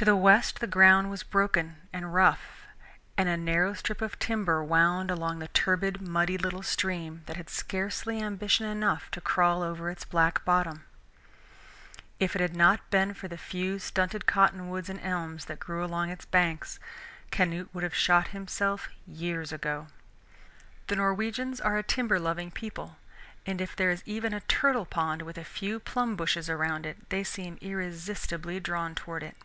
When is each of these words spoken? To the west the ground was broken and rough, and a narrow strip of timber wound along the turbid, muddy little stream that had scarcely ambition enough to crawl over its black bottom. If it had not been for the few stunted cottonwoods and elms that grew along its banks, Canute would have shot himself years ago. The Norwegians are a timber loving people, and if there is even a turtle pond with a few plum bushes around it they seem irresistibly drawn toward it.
To 0.00 0.06
the 0.06 0.16
west 0.16 0.60
the 0.60 0.66
ground 0.66 1.10
was 1.10 1.22
broken 1.22 1.76
and 1.92 2.14
rough, 2.14 2.62
and 3.18 3.28
a 3.28 3.36
narrow 3.36 3.74
strip 3.74 4.00
of 4.00 4.18
timber 4.18 4.64
wound 4.64 5.10
along 5.10 5.40
the 5.40 5.48
turbid, 5.48 6.00
muddy 6.00 6.38
little 6.38 6.62
stream 6.62 7.20
that 7.26 7.36
had 7.36 7.50
scarcely 7.50 8.18
ambition 8.22 8.64
enough 8.64 9.10
to 9.10 9.20
crawl 9.20 9.62
over 9.62 9.90
its 9.90 10.06
black 10.06 10.42
bottom. 10.46 10.86
If 12.18 12.34
it 12.34 12.40
had 12.40 12.56
not 12.56 12.88
been 12.88 13.12
for 13.12 13.28
the 13.28 13.36
few 13.36 13.78
stunted 13.78 14.24
cottonwoods 14.24 14.88
and 14.88 14.98
elms 15.02 15.44
that 15.44 15.60
grew 15.60 15.84
along 15.84 16.08
its 16.08 16.24
banks, 16.24 16.80
Canute 17.30 17.68
would 17.74 17.84
have 17.84 17.94
shot 17.94 18.28
himself 18.28 18.88
years 19.06 19.52
ago. 19.52 19.88
The 20.86 20.96
Norwegians 20.96 21.60
are 21.60 21.76
a 21.76 21.82
timber 21.82 22.18
loving 22.18 22.50
people, 22.50 22.96
and 23.44 23.60
if 23.60 23.76
there 23.76 23.90
is 23.90 24.02
even 24.06 24.32
a 24.32 24.40
turtle 24.40 24.86
pond 24.86 25.20
with 25.20 25.36
a 25.36 25.44
few 25.44 25.78
plum 25.78 26.16
bushes 26.16 26.48
around 26.48 26.86
it 26.86 27.10
they 27.10 27.22
seem 27.22 27.58
irresistibly 27.60 28.58
drawn 28.60 28.94
toward 28.94 29.22
it. 29.22 29.36